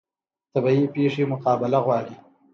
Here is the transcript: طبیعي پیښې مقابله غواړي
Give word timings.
طبیعي 0.53 0.85
پیښې 0.95 1.23
مقابله 1.31 1.79
غواړي 1.85 2.15